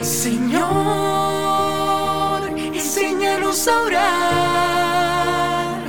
Señor, 0.00 0.66
enséñanos 2.74 3.66
a 3.66 3.80
orar, 3.82 5.80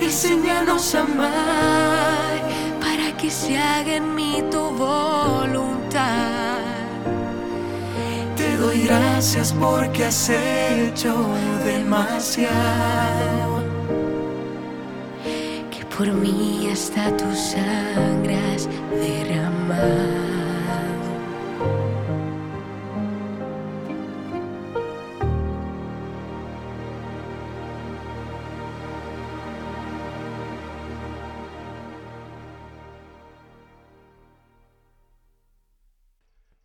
enséñanos 0.00 0.94
a 0.94 1.00
amar, 1.00 2.40
para 2.80 3.16
que 3.16 3.30
se 3.30 3.56
haga 3.56 3.96
en 3.96 4.14
mí 4.14 4.42
tu 4.50 4.60
voluntad. 4.70 6.58
Te 8.36 8.56
doy 8.56 8.82
gracias 8.82 9.52
porque 9.52 10.06
has 10.06 10.28
hecho 10.28 11.14
demasiado. 11.64 12.52
Que 15.70 15.84
por 15.96 16.12
mí 16.12 16.68
hasta 16.72 17.16
tu 17.16 17.32
sangre 17.34 18.36
has 18.54 18.68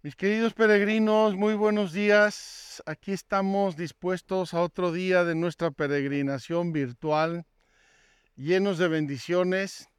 Mis 0.07 0.15
queridos 0.15 0.53
peregrinos, 0.53 1.35
muy 1.35 1.53
buenos 1.53 1.91
días. 1.91 2.81
Aquí 2.85 3.11
estamos 3.11 3.75
dispuestos 3.75 4.53
a 4.53 4.61
otro 4.61 4.93
día 4.93 5.25
de 5.25 5.35
nuestra 5.35 5.69
peregrinación 5.69 6.71
virtual, 6.71 7.45
llenos 8.37 8.77
de 8.77 8.87
bendiciones, 8.87 9.89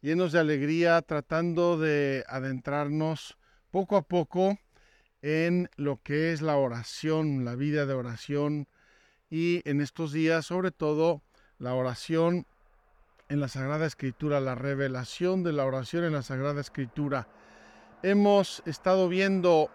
llenos 0.00 0.30
de 0.30 0.38
alegría, 0.38 1.02
tratando 1.02 1.78
de 1.78 2.24
adentrarnos 2.28 3.38
poco 3.72 3.96
a 3.96 4.02
poco 4.02 4.56
en 5.20 5.68
lo 5.74 6.00
que 6.00 6.32
es 6.32 6.42
la 6.42 6.56
oración, 6.58 7.44
la 7.44 7.56
vida 7.56 7.86
de 7.86 7.94
oración 7.94 8.68
y 9.30 9.68
en 9.68 9.80
estos 9.80 10.12
días 10.12 10.46
sobre 10.46 10.70
todo 10.70 11.24
la 11.58 11.74
oración 11.74 12.46
en 13.28 13.40
la 13.40 13.48
Sagrada 13.48 13.86
Escritura, 13.86 14.38
la 14.38 14.54
revelación 14.54 15.42
de 15.42 15.52
la 15.52 15.64
oración 15.64 16.04
en 16.04 16.12
la 16.12 16.22
Sagrada 16.22 16.60
Escritura 16.60 17.26
Hemos 18.02 18.62
estado 18.66 19.08
viendo 19.08 19.70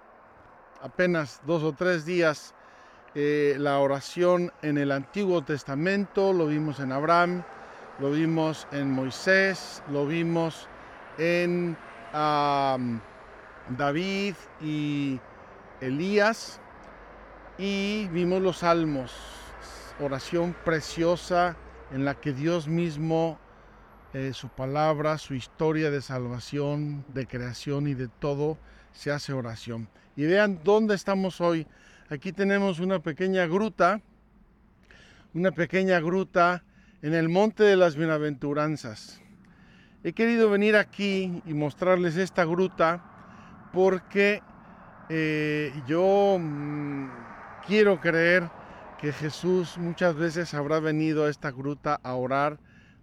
apenas 0.80 1.42
dos 1.48 1.64
o 1.64 1.74
tres 1.74 2.06
días 2.06 2.54
eh, 3.16 3.56
la 3.58 3.80
oración 3.80 4.54
en 4.62 4.78
el 4.78 4.92
Antiguo 4.92 5.44
Testamento, 5.44 6.32
lo 6.32 6.46
vimos 6.46 6.80
en 6.80 6.92
Abraham, 6.92 7.44
lo 7.98 8.12
vimos 8.12 8.68
en 8.72 8.92
Moisés, 8.92 9.82
lo 9.92 10.06
vimos 10.06 10.68
en 11.18 11.76
David 13.70 14.36
y 14.62 15.20
Elías 15.82 16.62
y 17.58 18.08
vimos 18.10 18.40
los 18.40 18.58
salmos, 18.58 19.14
oración 20.00 20.56
preciosa 20.64 21.56
en 21.92 22.06
la 22.06 22.14
que 22.14 22.34
Dios 22.34 22.68
mismo 22.68 23.40
eh, 24.14 24.34
su 24.34 24.50
palabra, 24.50 25.18
su 25.18 25.36
historia 25.36 25.90
de 25.90 26.02
salvación, 26.02 27.06
de 27.14 27.28
creación 27.28 27.88
y 27.88 27.94
de 27.94 28.10
todo, 28.10 28.58
se 28.92 29.10
hace 29.10 29.32
oración. 29.32 29.88
Y 30.18 30.26
vean 30.26 30.60
dónde 30.66 30.96
estamos 30.96 31.40
hoy. 31.40 31.66
Aquí 32.10 32.34
tenemos 32.34 32.82
una 32.82 33.00
pequeña 33.00 33.46
gruta, 33.46 34.02
una 35.34 35.52
pequeña 35.52 36.02
gruta 36.02 36.66
en 37.02 37.14
el 37.14 37.30
Monte 37.30 37.64
de 37.64 37.78
las 37.78 37.96
Bienaventuranzas. 37.96 39.22
He 40.04 40.12
querido 40.12 40.50
venir 40.50 40.76
aquí 40.76 41.42
y 41.46 41.54
mostrarles 41.54 42.18
esta 42.18 42.44
gruta 42.44 43.70
porque 43.72 44.44
eh, 45.08 45.72
yo 45.88 46.38
mm, 46.38 47.08
quiero 47.66 48.02
creer 48.02 48.50
que 49.00 49.14
Jesús 49.14 49.78
muchas 49.78 50.16
veces 50.16 50.54
habrá 50.54 50.82
venido 50.82 51.24
a 51.24 51.30
esta 51.30 51.50
gruta 51.52 51.98
a 52.04 52.14
orar 52.16 52.60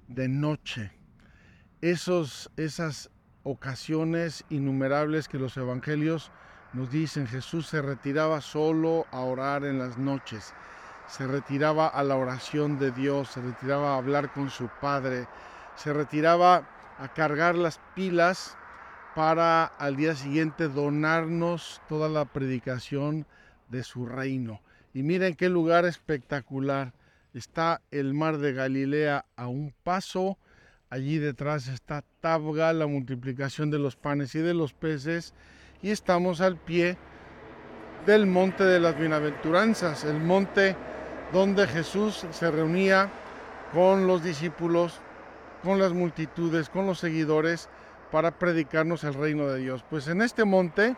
de 0.06 0.28
noche 0.28 0.97
esos, 1.80 2.50
esas 2.56 3.10
ocasiones 3.42 4.44
innumerables 4.50 5.28
que 5.28 5.38
los 5.38 5.56
evangelios 5.56 6.30
nos 6.72 6.90
dicen. 6.90 7.26
Jesús 7.26 7.66
se 7.66 7.80
retiraba 7.82 8.40
solo 8.40 9.06
a 9.10 9.20
orar 9.20 9.64
en 9.64 9.78
las 9.78 9.98
noches, 9.98 10.52
se 11.06 11.26
retiraba 11.26 11.88
a 11.88 12.02
la 12.02 12.16
oración 12.16 12.78
de 12.78 12.90
Dios, 12.90 13.28
se 13.30 13.40
retiraba 13.40 13.94
a 13.94 13.98
hablar 13.98 14.32
con 14.32 14.50
su 14.50 14.68
Padre, 14.80 15.26
se 15.76 15.92
retiraba 15.92 16.68
a 16.98 17.08
cargar 17.14 17.54
las 17.54 17.80
pilas 17.94 18.56
para 19.14 19.64
al 19.64 19.96
día 19.96 20.14
siguiente 20.14 20.68
donarnos 20.68 21.80
toda 21.88 22.08
la 22.08 22.24
predicación 22.24 23.26
de 23.68 23.82
su 23.82 24.06
reino. 24.06 24.60
Y 24.92 25.02
miren 25.02 25.34
qué 25.34 25.48
lugar 25.48 25.84
espectacular. 25.84 26.92
Está 27.34 27.82
el 27.90 28.14
mar 28.14 28.38
de 28.38 28.52
Galilea 28.52 29.26
a 29.36 29.46
un 29.46 29.74
paso 29.82 30.38
Allí 30.90 31.18
detrás 31.18 31.68
está 31.68 32.02
Tabga, 32.20 32.72
la 32.72 32.86
multiplicación 32.86 33.70
de 33.70 33.78
los 33.78 33.96
panes 33.96 34.34
y 34.34 34.38
de 34.38 34.54
los 34.54 34.72
peces. 34.72 35.34
Y 35.82 35.90
estamos 35.90 36.40
al 36.40 36.56
pie 36.56 36.96
del 38.06 38.26
monte 38.26 38.64
de 38.64 38.80
las 38.80 38.98
bienaventuranzas, 38.98 40.04
el 40.04 40.18
monte 40.18 40.74
donde 41.30 41.66
Jesús 41.66 42.26
se 42.30 42.50
reunía 42.50 43.10
con 43.72 44.06
los 44.06 44.22
discípulos, 44.22 45.00
con 45.62 45.78
las 45.78 45.92
multitudes, 45.92 46.70
con 46.70 46.86
los 46.86 46.98
seguidores, 46.98 47.68
para 48.10 48.38
predicarnos 48.38 49.04
el 49.04 49.12
reino 49.12 49.46
de 49.46 49.58
Dios. 49.58 49.84
Pues 49.90 50.08
en 50.08 50.22
este 50.22 50.46
monte 50.46 50.96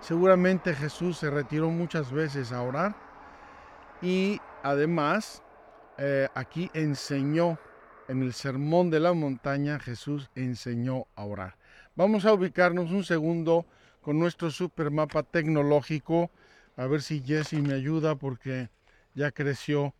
seguramente 0.00 0.72
Jesús 0.72 1.18
se 1.18 1.30
retiró 1.30 1.70
muchas 1.70 2.12
veces 2.12 2.52
a 2.52 2.62
orar 2.62 2.94
y 4.00 4.40
además 4.62 5.42
eh, 5.96 6.28
aquí 6.34 6.70
enseñó 6.74 7.58
en 8.08 8.22
el 8.22 8.32
Sermón 8.32 8.90
de 8.90 9.00
la 9.00 9.12
Montaña 9.12 9.78
Jesús 9.78 10.30
enseñó 10.34 11.06
a 11.14 11.24
orar. 11.24 11.56
Vamos 11.94 12.24
a 12.24 12.32
ubicarnos 12.32 12.90
un 12.90 13.04
segundo 13.04 13.66
con 14.00 14.18
nuestro 14.18 14.50
supermapa 14.50 15.22
tecnológico. 15.22 16.30
A 16.76 16.86
ver 16.86 17.02
si 17.02 17.20
Jesse 17.20 17.54
me 17.54 17.74
ayuda 17.74 18.16
porque 18.16 18.70
ya 19.14 19.30
creció 19.30 19.94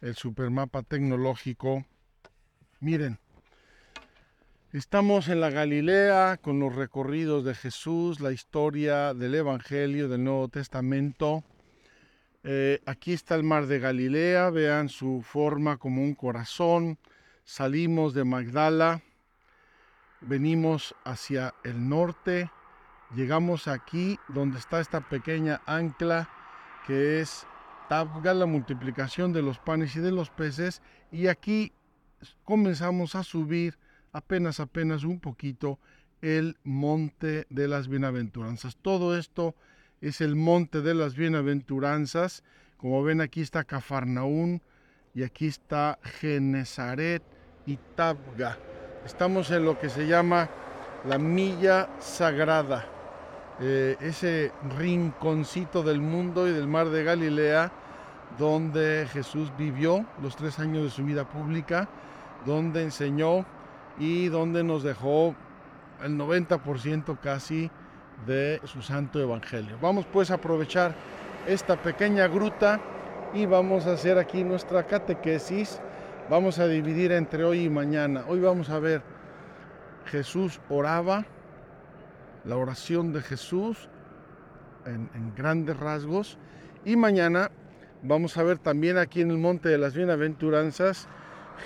el 0.00 0.14
supermapa 0.14 0.82
tecnológico. 0.82 1.84
Miren, 2.80 3.18
estamos 4.72 5.28
en 5.28 5.40
la 5.40 5.50
Galilea 5.50 6.38
con 6.40 6.58
los 6.58 6.74
recorridos 6.74 7.44
de 7.44 7.54
Jesús, 7.54 8.20
la 8.20 8.32
historia 8.32 9.12
del 9.12 9.34
Evangelio 9.34 10.08
del 10.08 10.24
Nuevo 10.24 10.48
Testamento. 10.48 11.44
Eh, 12.44 12.80
aquí 12.86 13.12
está 13.12 13.34
el 13.34 13.44
mar 13.44 13.66
de 13.66 13.78
Galilea, 13.78 14.50
vean 14.50 14.88
su 14.88 15.22
forma 15.22 15.76
como 15.76 16.02
un 16.02 16.14
corazón 16.14 16.98
salimos 17.44 18.14
de 18.14 18.24
Magdala, 18.24 19.02
venimos 20.20 20.94
hacia 21.04 21.54
el 21.64 21.88
norte, 21.88 22.50
llegamos 23.14 23.68
aquí 23.68 24.18
donde 24.28 24.58
está 24.58 24.80
esta 24.80 25.00
pequeña 25.08 25.60
ancla 25.66 26.28
que 26.86 27.20
es 27.20 27.46
Tabga, 27.88 28.32
la 28.32 28.46
multiplicación 28.46 29.32
de 29.32 29.42
los 29.42 29.58
panes 29.58 29.94
y 29.96 30.00
de 30.00 30.12
los 30.12 30.30
peces, 30.30 30.80
y 31.10 31.26
aquí 31.26 31.72
comenzamos 32.44 33.14
a 33.14 33.22
subir 33.22 33.78
apenas, 34.12 34.60
apenas 34.60 35.04
un 35.04 35.20
poquito 35.20 35.78
el 36.22 36.56
monte 36.62 37.46
de 37.50 37.68
las 37.68 37.88
bienaventuranzas. 37.88 38.76
Todo 38.76 39.18
esto 39.18 39.54
es 40.00 40.20
el 40.20 40.36
monte 40.36 40.80
de 40.80 40.94
las 40.94 41.16
bienaventuranzas. 41.16 42.44
Como 42.76 43.02
ven 43.02 43.20
aquí 43.20 43.40
está 43.40 43.64
Cafarnaún, 43.64 44.62
y 45.14 45.22
aquí 45.22 45.46
está 45.46 45.98
Genezaret 46.02 47.22
y 47.66 47.76
Tabga. 47.94 48.56
Estamos 49.04 49.50
en 49.50 49.64
lo 49.64 49.78
que 49.78 49.88
se 49.88 50.06
llama 50.06 50.48
la 51.04 51.18
milla 51.18 51.88
sagrada, 51.98 52.86
eh, 53.60 53.96
ese 54.00 54.52
rinconcito 54.78 55.82
del 55.82 56.00
mundo 56.00 56.48
y 56.48 56.52
del 56.52 56.66
mar 56.66 56.88
de 56.88 57.04
Galilea 57.04 57.72
donde 58.38 59.06
Jesús 59.12 59.52
vivió 59.58 60.06
los 60.22 60.36
tres 60.36 60.58
años 60.58 60.84
de 60.84 60.90
su 60.90 61.04
vida 61.04 61.28
pública, 61.28 61.88
donde 62.46 62.82
enseñó 62.82 63.44
y 63.98 64.28
donde 64.28 64.64
nos 64.64 64.82
dejó 64.82 65.34
el 66.02 66.16
90% 66.16 67.18
casi 67.20 67.70
de 68.26 68.60
su 68.64 68.82
santo 68.82 69.20
evangelio. 69.20 69.76
Vamos 69.80 70.06
pues 70.10 70.30
a 70.30 70.34
aprovechar 70.34 70.94
esta 71.46 71.76
pequeña 71.80 72.26
gruta 72.28 72.80
y 73.34 73.46
vamos 73.46 73.86
a 73.86 73.92
hacer 73.92 74.18
aquí 74.18 74.44
nuestra 74.44 74.86
catequesis. 74.86 75.80
Vamos 76.28 76.58
a 76.58 76.66
dividir 76.66 77.12
entre 77.12 77.44
hoy 77.44 77.64
y 77.64 77.70
mañana. 77.70 78.24
Hoy 78.28 78.40
vamos 78.40 78.70
a 78.70 78.78
ver 78.78 79.02
Jesús 80.06 80.60
oraba, 80.68 81.24
la 82.44 82.56
oración 82.56 83.12
de 83.12 83.22
Jesús 83.22 83.88
en, 84.84 85.34
grandes 85.34 85.78
rasgos. 85.78 86.38
Y 86.84 86.96
mañana 86.96 87.50
vamos 88.02 88.36
a 88.36 88.42
ver 88.42 88.58
también 88.58 88.98
aquí 88.98 89.20
en 89.20 89.30
el 89.30 89.38
Monte 89.38 89.68
de 89.68 89.78
las 89.78 89.94
Bienaventuranzas, 89.94 91.08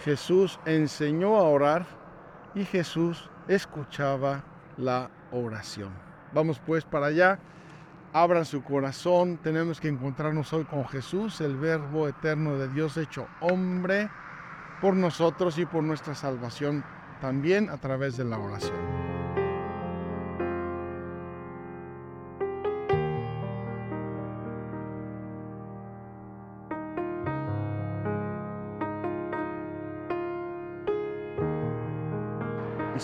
Jesús 0.05 0.61
enseñó 0.67 1.37
a 1.37 1.45
orar 1.45 1.87
y 2.55 2.65
Jesús 2.65 3.31
escuchaba 3.49 4.45
la 4.77 5.11
oración. 5.33 5.91
Vamos 6.33 6.61
pues 6.65 6.85
para 6.85 7.07
allá 7.07 7.39
abran 8.13 8.45
su 8.45 8.63
corazón. 8.63 9.39
Tenemos 9.43 9.81
que 9.81 9.89
encontrarnos 9.89 10.53
hoy 10.53 10.65
con 10.65 10.87
Jesús, 10.87 11.41
el 11.41 11.57
Verbo 11.57 12.09
eterno 12.09 12.57
de 12.57 12.69
Dios 12.69 12.97
hecho 12.97 13.29
hombre, 13.41 14.11
por 14.81 14.95
nosotros 14.95 15.59
y 15.59 15.67
por 15.67 15.83
nuestra 15.83 16.15
salvación, 16.15 16.85
también 17.21 17.71
a 17.71 17.79
través 17.79 18.17
de 18.17 18.25
la 18.25 18.39
oración. 18.39 19.06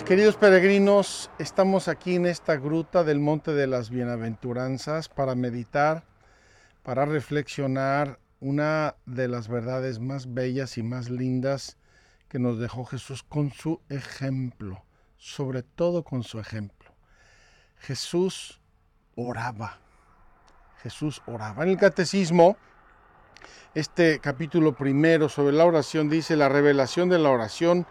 Queridos 0.05 0.35
peregrinos, 0.35 1.31
estamos 1.39 1.87
aquí 1.87 2.15
en 2.15 2.25
esta 2.25 2.57
gruta 2.57 3.05
del 3.05 3.19
Monte 3.19 3.53
de 3.53 3.67
las 3.67 3.89
Bienaventuranzas 3.89 5.07
para 5.07 5.33
meditar, 5.33 6.03
para 6.83 7.05
reflexionar 7.05 8.19
una 8.41 8.95
de 9.05 9.29
las 9.29 9.47
verdades 9.47 9.99
más 9.99 10.33
bellas 10.33 10.77
y 10.77 10.83
más 10.83 11.09
lindas 11.09 11.77
que 12.27 12.37
nos 12.37 12.59
dejó 12.59 12.83
Jesús 12.83 13.23
con 13.23 13.51
su 13.53 13.79
ejemplo, 13.87 14.83
sobre 15.15 15.63
todo 15.63 16.03
con 16.03 16.23
su 16.23 16.37
ejemplo. 16.37 16.91
Jesús 17.77 18.59
oraba. 19.15 19.79
Jesús 20.81 21.21
oraba. 21.27 21.63
En 21.63 21.69
el 21.69 21.77
catecismo, 21.77 22.57
este 23.73 24.19
capítulo 24.19 24.75
primero 24.75 25.29
sobre 25.29 25.55
la 25.55 25.63
oración 25.63 26.09
dice 26.09 26.35
la 26.35 26.49
revelación 26.49 27.07
de 27.07 27.19
la 27.19 27.29
oración 27.29 27.87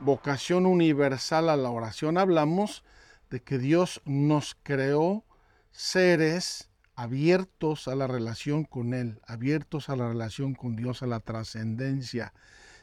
vocación 0.00 0.66
universal 0.66 1.48
a 1.48 1.56
la 1.56 1.70
oración, 1.70 2.18
hablamos 2.18 2.84
de 3.30 3.40
que 3.40 3.58
Dios 3.58 4.00
nos 4.04 4.56
creó 4.62 5.24
seres 5.70 6.70
abiertos 6.94 7.88
a 7.88 7.94
la 7.94 8.06
relación 8.06 8.64
con 8.64 8.94
Él, 8.94 9.20
abiertos 9.26 9.88
a 9.88 9.96
la 9.96 10.08
relación 10.08 10.54
con 10.54 10.76
Dios, 10.76 11.02
a 11.02 11.06
la 11.06 11.20
trascendencia, 11.20 12.32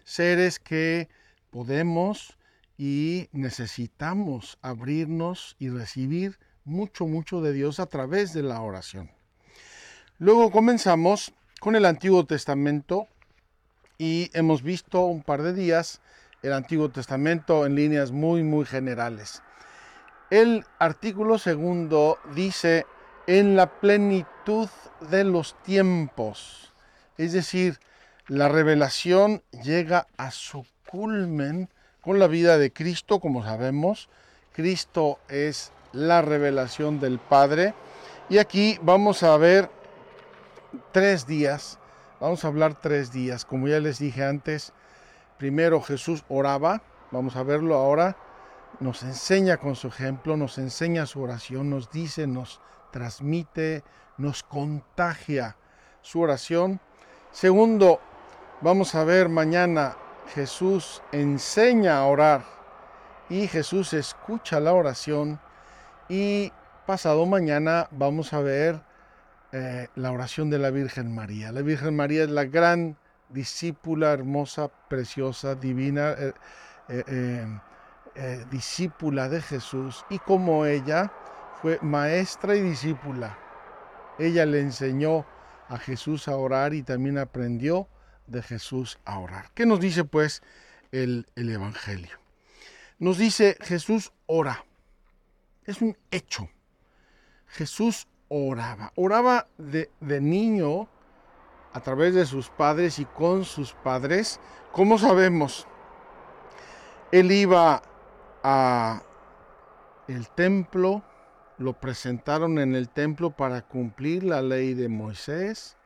seres 0.03 0.59
que 0.59 1.09
podemos 1.49 2.37
y 2.77 3.29
necesitamos 3.31 4.57
abrirnos 4.61 5.55
y 5.59 5.69
recibir 5.69 6.39
mucho, 6.63 7.05
mucho 7.05 7.41
de 7.41 7.53
Dios 7.53 7.79
a 7.79 7.85
través 7.85 8.33
de 8.33 8.43
la 8.43 8.61
oración. 8.61 9.11
Luego 10.17 10.51
comenzamos 10.51 11.33
con 11.59 11.75
el 11.75 11.85
Antiguo 11.85 12.25
Testamento 12.25 13.07
y 13.97 14.29
hemos 14.33 14.63
visto 14.63 15.01
un 15.01 15.21
par 15.21 15.43
de 15.43 15.53
días 15.53 16.01
el 16.41 16.53
Antiguo 16.53 16.89
Testamento 16.89 17.65
en 17.65 17.75
líneas 17.75 18.11
muy, 18.11 18.43
muy 18.43 18.65
generales. 18.65 19.41
El 20.29 20.65
artículo 20.79 21.37
segundo 21.37 22.17
dice, 22.33 22.85
en 23.27 23.55
la 23.55 23.79
plenitud 23.79 24.69
de 25.09 25.23
los 25.23 25.55
tiempos, 25.63 26.73
es 27.17 27.33
decir, 27.33 27.79
la 28.27 28.47
revelación 28.47 29.43
llega 29.63 30.07
a 30.17 30.31
su 30.31 30.65
culmen 30.89 31.69
con 32.01 32.17
la 32.19 32.27
vida 32.27 32.57
de 32.57 32.71
Cristo, 32.71 33.19
como 33.19 33.43
sabemos. 33.43 34.09
Cristo 34.53 35.19
es 35.29 35.71
la 35.93 36.21
revelación 36.21 36.99
del 36.99 37.19
Padre. 37.19 37.73
Y 38.29 38.37
aquí 38.37 38.79
vamos 38.81 39.23
a 39.23 39.35
ver 39.37 39.69
tres 40.91 41.27
días, 41.27 41.77
vamos 42.19 42.45
a 42.45 42.47
hablar 42.47 42.79
tres 42.79 43.11
días, 43.11 43.45
como 43.45 43.67
ya 43.67 43.79
les 43.79 43.99
dije 43.99 44.23
antes, 44.23 44.73
Primero 45.41 45.81
Jesús 45.81 46.23
oraba, 46.29 46.83
vamos 47.09 47.35
a 47.35 47.41
verlo 47.41 47.73
ahora, 47.73 48.15
nos 48.79 49.01
enseña 49.01 49.57
con 49.57 49.75
su 49.75 49.87
ejemplo, 49.87 50.37
nos 50.37 50.59
enseña 50.59 51.07
su 51.07 51.19
oración, 51.19 51.67
nos 51.71 51.89
dice, 51.89 52.27
nos 52.27 52.61
transmite, 52.91 53.83
nos 54.19 54.43
contagia 54.43 55.55
su 56.03 56.21
oración. 56.21 56.79
Segundo, 57.31 57.99
vamos 58.61 58.93
a 58.93 59.03
ver 59.03 59.29
mañana, 59.29 59.97
Jesús 60.35 61.01
enseña 61.11 61.97
a 61.97 62.05
orar 62.05 62.43
y 63.27 63.47
Jesús 63.47 63.93
escucha 63.93 64.59
la 64.59 64.73
oración 64.73 65.39
y 66.07 66.53
pasado 66.85 67.25
mañana 67.25 67.87
vamos 67.89 68.31
a 68.33 68.41
ver 68.41 68.79
eh, 69.53 69.87
la 69.95 70.11
oración 70.11 70.51
de 70.51 70.59
la 70.59 70.69
Virgen 70.69 71.15
María. 71.15 71.51
La 71.51 71.63
Virgen 71.63 71.95
María 71.95 72.25
es 72.25 72.29
la 72.29 72.45
gran 72.45 72.95
discípula 73.33 74.11
hermosa, 74.11 74.69
preciosa, 74.87 75.55
divina, 75.55 76.11
eh, 76.11 76.33
eh, 76.89 77.59
eh, 78.15 78.45
discípula 78.51 79.29
de 79.29 79.41
Jesús, 79.41 80.05
y 80.09 80.19
como 80.19 80.65
ella 80.65 81.11
fue 81.61 81.79
maestra 81.81 82.55
y 82.55 82.61
discípula. 82.61 83.37
Ella 84.19 84.45
le 84.45 84.59
enseñó 84.59 85.25
a 85.69 85.77
Jesús 85.77 86.27
a 86.27 86.35
orar 86.35 86.73
y 86.73 86.83
también 86.83 87.17
aprendió 87.17 87.87
de 88.27 88.41
Jesús 88.41 88.99
a 89.05 89.19
orar. 89.19 89.51
¿Qué 89.53 89.65
nos 89.65 89.79
dice 89.79 90.03
pues 90.03 90.43
el, 90.91 91.25
Evangelio? 91.35 92.19
Nos 92.99 93.17
dice 93.17 93.57
Jesús 93.61 94.11
ora. 94.25 94.65
Es 95.65 95.81
un 95.81 95.97
hecho. 96.11 96.49
Jesús 97.47 98.07
oraba. 98.27 98.91
Oraba 98.95 99.47
de, 99.57 99.89
de 100.01 100.19
niño 100.19 100.89
a 101.73 101.79
través 101.81 102.13
de 102.13 102.25
sus 102.25 102.49
padres 102.49 102.99
y 102.99 103.05
con 103.05 103.45
sus 103.45 103.73
padres. 103.73 104.39
¿Cómo 104.71 104.97
sabemos? 104.97 105.67
Él 107.11 107.31
iba 107.31 107.81
a 108.43 109.03
el 110.07 110.29
templo, 110.29 111.03
lo 111.57 111.73
presentaron 111.73 112.59
en 112.59 112.75
el 112.75 112.89
templo 112.89 113.31
para 113.31 113.61
cumplir 113.61 114.23
la 114.23 114.41
ley 114.41 114.73
de 114.73 114.89
Moisés, 114.89 115.77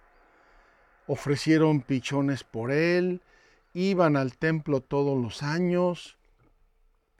ofrecieron 1.07 1.81
pichones 1.81 2.43
por 2.43 2.71
él, 2.71 3.21
iban 3.73 4.15
al 4.15 4.37
templo 4.37 4.81
todos 4.81 5.21
los 5.21 5.43
años 5.43 6.17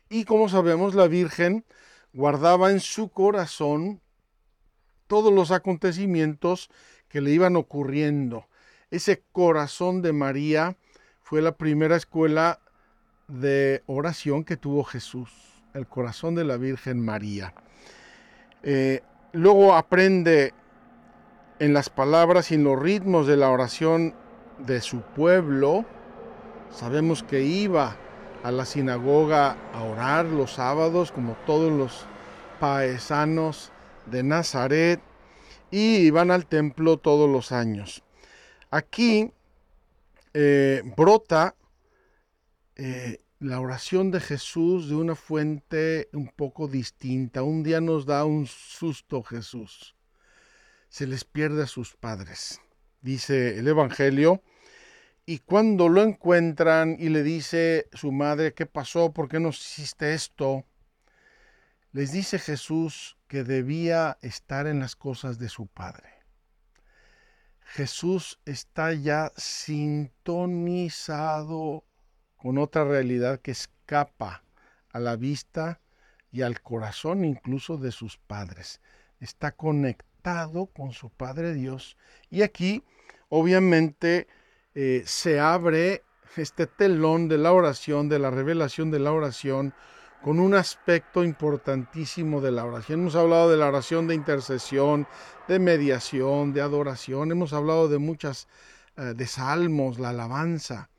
y 0.10 0.24
como 0.24 0.50
sabemos 0.50 0.96
la 0.96 1.08
Virgen 1.08 1.66
guardaba 2.14 2.72
en 2.72 2.80
su 2.80 3.10
corazón 3.10 4.02
todos 5.08 5.34
los 5.34 5.52
acontecimientos 5.52 6.70
que 7.10 7.22
le 7.22 7.32
iban 7.32 7.56
ocurriendo 7.56 8.48
ese 8.96 9.24
corazón 9.32 10.02
de 10.02 10.14
María 10.14 10.78
fue 11.22 11.42
la 11.42 11.58
primera 11.58 11.96
escuela 11.96 12.60
de 13.28 13.84
oración 13.88 14.44
que 14.44 14.58
tuvo 14.58 14.84
Jesús, 14.84 15.32
el 15.74 15.88
corazón 15.88 16.36
de 16.36 16.44
la 16.44 16.58
Virgen 16.58 17.04
María. 17.04 17.54
Eh, 18.64 19.02
luego 19.34 19.75
aprende 19.75 20.54
en 21.60 21.74
las 21.74 21.90
palabras 21.90 22.52
y 22.52 22.56
en 22.56 22.64
los 22.64 22.80
ritmos 22.80 23.28
de 23.28 23.38
la 23.38 23.50
oración 23.50 24.14
de 24.60 24.82
su 24.82 25.02
pueblo. 25.02 25.86
Sabemos 26.72 27.24
que 27.24 27.42
iba 27.42 27.96
a 28.44 28.52
la 28.52 28.66
sinagoga 28.66 29.58
a 29.74 29.84
orar 29.84 30.25
los 30.25 30.54
sábados, 30.54 31.12
como 31.12 31.34
todos 31.46 31.72
los 31.72 32.06
paesanos 32.60 33.72
de 34.06 34.24
Nazaret, 34.24 35.02
y 35.72 35.98
iban 35.98 36.30
al 36.30 36.46
templo 36.46 36.98
todos 36.98 37.30
los 37.30 37.52
años. 37.52 38.05
Aquí 38.72 39.31
eh, 40.34 40.81
brota 40.98 41.55
eh, 42.75 43.22
la 43.39 43.60
oración 43.60 44.12
de 44.12 44.19
Jesús 44.19 44.89
de 44.89 44.95
una 44.95 45.15
fuente 45.15 46.10
un 46.13 46.27
poco 46.27 46.67
distinta. 46.67 47.43
Un 47.43 47.63
día 47.63 47.81
nos 47.81 48.05
da 48.05 48.25
un 48.25 48.48
susto 48.48 49.24
Jesús. 49.24 49.95
Se 50.89 51.07
les 51.07 51.25
pierde 51.25 51.63
a 51.63 51.67
sus 51.67 51.95
padres, 51.95 52.62
dice 53.01 53.60
el 53.60 53.67
Evangelio. 53.67 54.41
Y 55.25 55.39
cuando 55.39 55.89
lo 55.89 56.03
encuentran 56.03 56.98
y 57.00 57.10
le 57.10 57.24
dice 57.24 57.88
su 57.93 58.12
madre, 58.12 58.53
¿qué 58.53 58.65
pasó? 58.65 59.12
¿Por 59.12 59.27
qué 59.27 59.39
nos 59.39 59.60
hiciste 59.60 60.13
esto? 60.13 60.65
Les 61.91 62.12
dice 62.12 62.39
Jesús 62.39 63.17
que 63.27 63.43
debía 63.43 64.17
estar 64.22 64.67
en 64.67 64.79
las 64.79 64.95
cosas 64.95 65.39
de 65.39 65.50
su 65.50 65.67
Padre. 65.67 66.14
Jesús 67.65 68.39
está 68.45 68.93
ya 68.93 69.31
sintonizado 69.36 70.55
con 72.38 72.57
otra 72.57 72.86
realidad 72.86 73.41
que 73.41 73.51
escapa 73.51 74.43
a 74.89 75.00
la 75.00 75.15
vista 75.15 75.81
y 76.31 76.41
al 76.43 76.62
corazón 76.62 77.25
incluso 77.25 77.77
de 77.77 77.91
sus 77.91 78.17
padres. 78.17 78.81
Está 79.19 79.51
conectado 79.51 80.67
con 80.67 80.91
su 80.91 81.10
Padre 81.10 81.53
Dios. 81.53 81.98
Y 82.29 82.41
aquí, 82.41 82.84
obviamente, 83.29 84.27
eh, 84.74 85.03
se 85.05 85.39
abre 85.39 86.03
este 86.36 86.67
telón 86.67 87.27
de 87.27 87.38
la 87.38 87.53
oración, 87.53 88.10
de 88.10 88.19
la 88.19 88.31
revelación 88.31 88.91
de 88.91 89.00
la 89.00 89.12
oración, 89.12 89.74
con 90.25 90.39
un 90.39 90.55
aspecto 90.55 91.24
importantísimo 91.24 92.41
de 92.41 92.50
la 92.50 92.65
oración. 92.65 93.01
Hemos 93.01 93.15
hablado 93.15 93.51
de 93.51 93.58
la 93.58 93.67
oración 93.67 94.08
de 94.08 94.15
intercesión, 94.15 95.05
de 95.48 95.60
mediación, 95.60 96.51
de 96.51 96.62
adoración, 96.62 97.32
hemos 97.32 97.53
hablado 97.53 97.88
de 97.89 98.00
muchas, 98.00 98.48
eh, 98.98 99.13
de 99.15 99.27
salmos, 99.27 100.00
la 100.00 100.10
alabanza, 100.10 100.89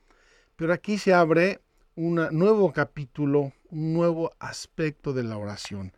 pero 0.54 0.72
aquí 0.72 0.96
se 0.96 1.12
abre 1.12 1.60
un 1.96 2.28
nuevo 2.30 2.72
capítulo, 2.72 3.52
un 3.70 3.94
nuevo 3.94 4.30
aspecto 4.38 5.12
de 5.12 5.24
la 5.24 5.38
oración, 5.38 5.92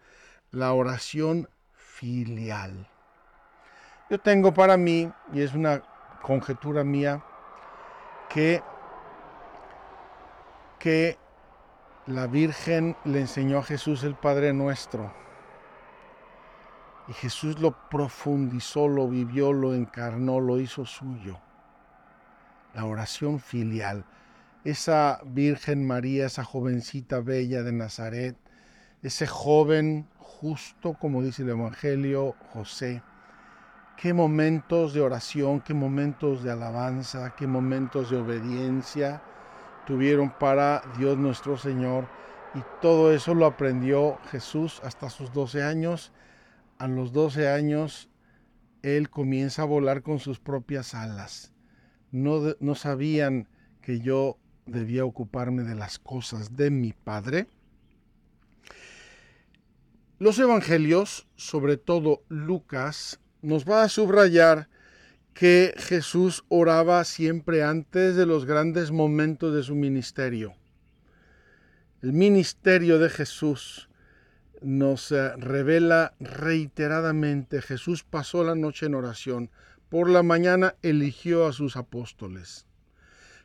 la 0.50 0.73
oración 0.73 1.50
filial. 1.75 2.88
Yo 4.08 4.18
tengo 4.18 4.54
para 4.54 4.78
mí, 4.78 5.12
y 5.35 5.42
es 5.42 5.52
una 5.52 5.82
conjetura 6.23 6.82
mía, 6.82 7.23
que, 8.30 8.62
que 10.78 11.18
la 12.09 12.27
Virgen 12.27 12.97
le 13.05 13.21
enseñó 13.21 13.59
a 13.59 13.62
Jesús 13.62 14.03
el 14.03 14.15
Padre 14.15 14.55
Nuestro. 14.55 15.12
Y 17.07 17.12
Jesús 17.12 17.61
lo 17.61 17.77
profundizó, 17.91 18.88
lo 18.88 19.09
vivió, 19.09 19.53
lo 19.53 19.75
encarnó, 19.75 20.41
lo 20.41 20.59
hizo 20.59 20.87
suyo. 20.87 21.38
La 22.75 22.87
oración 22.87 23.41
filial. 23.41 24.07
Esa 24.65 25.21
Virgen 25.27 25.87
María, 25.87 26.27
esa 26.27 26.45
jovencita 26.45 27.21
bella 27.21 27.62
de 27.62 27.73
Nazaret, 27.73 28.37
ese 29.03 29.27
joven 29.27 30.09
justo, 30.19 30.95
como 30.95 31.23
dice 31.23 31.43
el 31.43 31.50
Evangelio, 31.50 32.37
José. 32.53 33.03
Qué 33.99 34.15
momentos 34.15 34.95
de 34.95 35.03
oración, 35.03 35.61
qué 35.61 35.75
momentos 35.75 36.43
de 36.43 36.53
alabanza, 36.53 37.35
qué 37.37 37.47
momentos 37.47 38.11
de 38.11 38.17
obediencia 38.17 39.21
tuvieron 39.88 40.30
para 40.38 40.83
Dios 40.99 41.16
nuestro 41.16 41.57
Señor. 41.57 42.07
Y 42.54 42.61
todo 42.83 43.11
eso 43.11 43.33
lo 43.33 43.47
aprendió 43.47 44.18
Jesús 44.30 44.83
hasta 44.85 45.09
sus 45.09 45.33
12 45.33 45.62
años. 45.62 46.12
A 46.76 46.88
los 46.88 47.14
12 47.14 47.49
años, 47.49 48.11
Él 48.83 49.09
comienza 49.09 49.62
a 49.62 49.64
volar 49.64 50.02
con 50.02 50.18
sus 50.18 50.38
propias 50.40 50.95
alas. 50.95 51.54
No, 52.12 52.54
no 52.61 52.75
sabían 52.75 53.49
que 53.80 54.00
yo 54.00 54.37
debía 54.66 55.07
ocuparme 55.07 55.62
de 55.62 55.75
las 55.75 55.99
cosas 55.99 56.54
de 56.54 56.71
mi 56.71 56.92
Padre. 56.92 57.47
Los 60.18 60.38
evangelios, 60.38 61.26
sobre 61.37 61.78
todo 61.78 62.25
Lucas, 62.28 63.21
nos 63.40 63.64
va 63.64 63.85
a 63.85 63.88
subrayar 63.88 64.68
que 65.38 65.73
Jesús 65.78 66.45
oraba 66.49 67.04
siempre 67.04 67.62
antes 67.62 68.16
de 68.16 68.26
los 68.26 68.45
grandes 68.45 68.90
momentos 68.90 69.54
de 69.54 69.62
su 69.62 69.76
ministerio. 69.76 70.57
El 72.02 72.12
ministerio 72.12 72.99
de 72.99 73.09
Jesús 73.09 73.88
nos 74.62 75.12
eh, 75.12 75.37
revela 75.37 76.12
reiteradamente, 76.18 77.62
Jesús 77.62 78.02
pasó 78.02 78.42
la 78.42 78.57
noche 78.57 78.87
en 78.87 78.97
oración, 78.97 79.52
por 79.88 80.11
la 80.11 80.25
mañana 80.25 80.75
eligió 80.83 81.47
a 81.47 81.52
sus 81.52 81.76
apóstoles. 81.76 82.66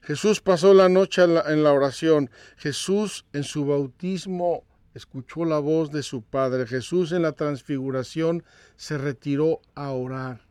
Jesús 0.01 0.41
pasó 0.41 0.73
la 0.73 0.89
noche 0.89 1.21
en 1.21 1.63
la 1.63 1.73
oración, 1.73 2.31
Jesús 2.57 3.27
en 3.33 3.43
su 3.43 3.67
bautismo 3.67 4.63
escuchó 4.95 5.45
la 5.45 5.59
voz 5.59 5.91
de 5.91 6.01
su 6.01 6.23
Padre, 6.23 6.65
Jesús 6.65 7.11
en 7.11 7.21
la 7.21 7.33
transfiguración 7.33 8.43
se 8.77 8.97
retiró 8.97 9.61
a 9.75 9.91
orar. 9.91 10.42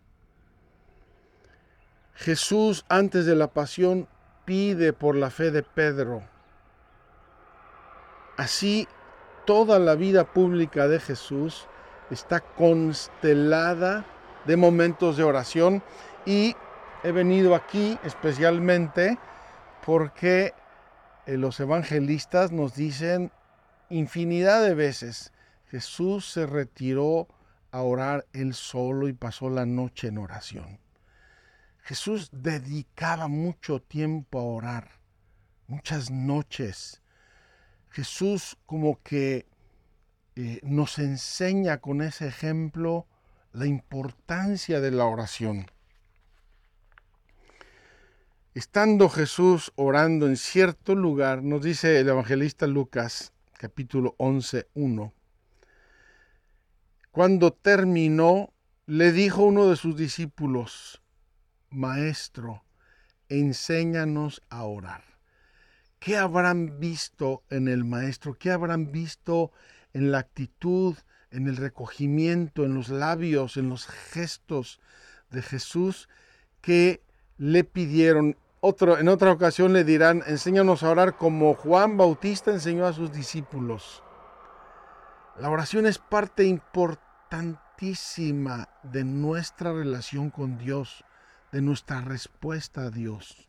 Jesús 2.22 2.84
antes 2.88 3.26
de 3.26 3.34
la 3.34 3.48
pasión 3.48 4.06
pide 4.44 4.92
por 4.92 5.16
la 5.16 5.28
fe 5.28 5.50
de 5.50 5.64
Pedro. 5.64 6.22
Así, 8.36 8.86
toda 9.44 9.80
la 9.80 9.96
vida 9.96 10.22
pública 10.24 10.86
de 10.86 11.00
Jesús 11.00 11.66
está 12.10 12.38
constelada 12.38 14.06
de 14.46 14.56
momentos 14.56 15.16
de 15.16 15.24
oración 15.24 15.82
y 16.24 16.54
he 17.02 17.10
venido 17.10 17.56
aquí 17.56 17.98
especialmente 18.04 19.18
porque 19.84 20.54
eh, 21.26 21.36
los 21.36 21.58
evangelistas 21.58 22.52
nos 22.52 22.76
dicen 22.76 23.32
infinidad 23.90 24.62
de 24.62 24.74
veces 24.74 25.32
Jesús 25.72 26.30
se 26.30 26.46
retiró 26.46 27.26
a 27.72 27.82
orar 27.82 28.26
él 28.32 28.54
solo 28.54 29.08
y 29.08 29.12
pasó 29.12 29.50
la 29.50 29.66
noche 29.66 30.06
en 30.06 30.18
oración. 30.18 30.78
Jesús 31.82 32.30
dedicaba 32.32 33.26
mucho 33.26 33.82
tiempo 33.82 34.38
a 34.38 34.44
orar, 34.44 34.90
muchas 35.66 36.10
noches. 36.10 37.02
Jesús 37.90 38.56
como 38.66 39.02
que 39.02 39.46
eh, 40.36 40.60
nos 40.62 40.98
enseña 40.98 41.78
con 41.78 42.00
ese 42.00 42.28
ejemplo 42.28 43.06
la 43.52 43.66
importancia 43.66 44.80
de 44.80 44.92
la 44.92 45.06
oración. 45.06 45.66
Estando 48.54 49.08
Jesús 49.08 49.72
orando 49.74 50.26
en 50.26 50.36
cierto 50.36 50.94
lugar, 50.94 51.42
nos 51.42 51.62
dice 51.62 51.98
el 51.98 52.08
evangelista 52.08 52.66
Lucas, 52.66 53.32
capítulo 53.58 54.14
11, 54.18 54.68
1, 54.74 55.12
cuando 57.10 57.52
terminó, 57.52 58.52
le 58.86 59.12
dijo 59.12 59.42
uno 59.42 59.68
de 59.68 59.76
sus 59.76 59.96
discípulos, 59.96 61.01
Maestro, 61.72 62.62
enséñanos 63.28 64.42
a 64.50 64.64
orar. 64.64 65.04
¿Qué 65.98 66.18
habrán 66.18 66.78
visto 66.80 67.42
en 67.48 67.68
el 67.68 67.84
Maestro? 67.84 68.34
¿Qué 68.34 68.50
habrán 68.50 68.92
visto 68.92 69.52
en 69.92 70.12
la 70.12 70.18
actitud, 70.18 70.96
en 71.30 71.46
el 71.46 71.56
recogimiento, 71.56 72.64
en 72.64 72.74
los 72.74 72.88
labios, 72.88 73.56
en 73.56 73.68
los 73.68 73.86
gestos 73.86 74.80
de 75.30 75.42
Jesús 75.42 76.08
que 76.60 77.04
le 77.38 77.62
pidieron? 77.64 78.36
Otro, 78.60 78.98
en 78.98 79.08
otra 79.08 79.32
ocasión 79.32 79.72
le 79.72 79.84
dirán, 79.84 80.22
enséñanos 80.26 80.82
a 80.82 80.90
orar 80.90 81.16
como 81.16 81.54
Juan 81.54 81.96
Bautista 81.96 82.50
enseñó 82.50 82.86
a 82.86 82.92
sus 82.92 83.12
discípulos. 83.12 84.02
La 85.38 85.48
oración 85.48 85.86
es 85.86 85.98
parte 85.98 86.44
importantísima 86.44 88.68
de 88.82 89.04
nuestra 89.04 89.72
relación 89.72 90.28
con 90.30 90.58
Dios 90.58 91.04
de 91.52 91.60
nuestra 91.60 92.00
respuesta 92.00 92.84
a 92.84 92.90
Dios. 92.90 93.48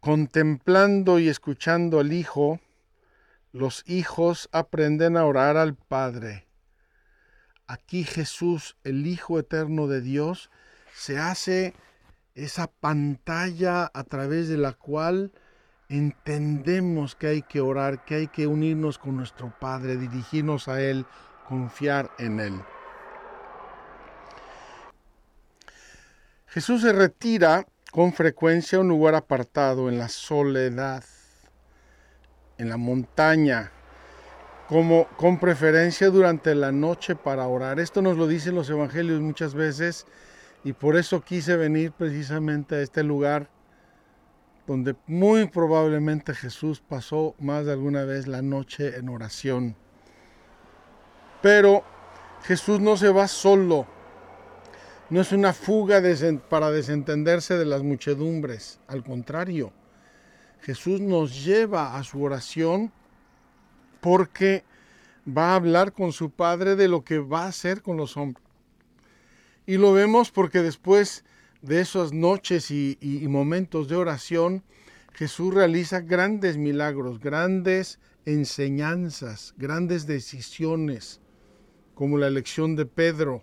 Contemplando 0.00 1.18
y 1.18 1.28
escuchando 1.28 2.00
al 2.00 2.12
Hijo, 2.12 2.58
los 3.52 3.84
hijos 3.86 4.48
aprenden 4.50 5.18
a 5.18 5.26
orar 5.26 5.58
al 5.58 5.74
Padre. 5.74 6.46
Aquí 7.66 8.04
Jesús, 8.04 8.76
el 8.82 9.06
Hijo 9.06 9.38
eterno 9.38 9.86
de 9.86 10.00
Dios, 10.00 10.50
se 10.94 11.18
hace 11.18 11.74
esa 12.34 12.68
pantalla 12.68 13.90
a 13.92 14.04
través 14.04 14.48
de 14.48 14.56
la 14.56 14.72
cual 14.72 15.32
entendemos 15.90 17.14
que 17.14 17.26
hay 17.26 17.42
que 17.42 17.60
orar, 17.60 18.04
que 18.04 18.14
hay 18.14 18.28
que 18.28 18.46
unirnos 18.46 18.98
con 18.98 19.16
nuestro 19.16 19.52
Padre, 19.60 19.96
dirigirnos 19.96 20.68
a 20.68 20.80
Él, 20.80 21.04
confiar 21.46 22.10
en 22.18 22.40
Él. 22.40 22.54
Jesús 26.50 26.82
se 26.82 26.92
retira 26.92 27.64
con 27.92 28.12
frecuencia 28.12 28.78
a 28.78 28.80
un 28.80 28.88
lugar 28.88 29.14
apartado 29.14 29.88
en 29.88 29.98
la 29.98 30.08
soledad, 30.08 31.04
en 32.58 32.68
la 32.68 32.76
montaña, 32.76 33.70
como 34.66 35.06
con 35.16 35.38
preferencia 35.38 36.10
durante 36.10 36.56
la 36.56 36.72
noche 36.72 37.14
para 37.14 37.46
orar. 37.46 37.78
Esto 37.78 38.02
nos 38.02 38.16
lo 38.16 38.26
dicen 38.26 38.56
los 38.56 38.68
evangelios 38.68 39.20
muchas 39.20 39.54
veces 39.54 40.06
y 40.64 40.72
por 40.72 40.96
eso 40.96 41.20
quise 41.20 41.56
venir 41.56 41.92
precisamente 41.92 42.74
a 42.74 42.80
este 42.80 43.04
lugar 43.04 43.48
donde 44.66 44.96
muy 45.06 45.46
probablemente 45.46 46.34
Jesús 46.34 46.80
pasó 46.80 47.36
más 47.38 47.64
de 47.64 47.72
alguna 47.72 48.02
vez 48.02 48.26
la 48.26 48.42
noche 48.42 48.96
en 48.96 49.08
oración. 49.08 49.76
Pero 51.42 51.84
Jesús 52.42 52.80
no 52.80 52.96
se 52.96 53.10
va 53.10 53.28
solo 53.28 53.99
no 55.10 55.20
es 55.20 55.32
una 55.32 55.52
fuga 55.52 56.00
para 56.48 56.70
desentenderse 56.70 57.58
de 57.58 57.64
las 57.64 57.82
muchedumbres, 57.82 58.78
al 58.86 59.02
contrario, 59.02 59.72
Jesús 60.60 61.00
nos 61.00 61.44
lleva 61.44 61.96
a 61.96 62.04
su 62.04 62.22
oración 62.22 62.92
porque 64.00 64.62
va 65.26 65.50
a 65.50 65.56
hablar 65.56 65.92
con 65.92 66.12
su 66.12 66.30
Padre 66.30 66.76
de 66.76 66.86
lo 66.86 67.02
que 67.02 67.18
va 67.18 67.44
a 67.44 67.48
hacer 67.48 67.82
con 67.82 67.96
los 67.96 68.16
hombres. 68.16 68.44
Y 69.66 69.78
lo 69.78 69.92
vemos 69.92 70.30
porque 70.30 70.62
después 70.62 71.24
de 71.60 71.80
esas 71.80 72.12
noches 72.12 72.70
y, 72.70 72.96
y 73.00 73.26
momentos 73.26 73.88
de 73.88 73.96
oración, 73.96 74.62
Jesús 75.12 75.52
realiza 75.52 76.00
grandes 76.00 76.56
milagros, 76.56 77.18
grandes 77.18 77.98
enseñanzas, 78.26 79.54
grandes 79.56 80.06
decisiones, 80.06 81.20
como 81.94 82.16
la 82.16 82.28
elección 82.28 82.76
de 82.76 82.86
Pedro, 82.86 83.42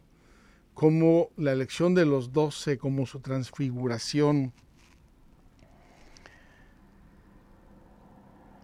como 0.77 1.29
la 1.37 1.53
elección 1.53 1.95
de 1.95 2.05
los 2.05 2.33
doce, 2.33 2.77
como 2.77 3.07
su 3.07 3.19
transfiguración. 3.19 4.53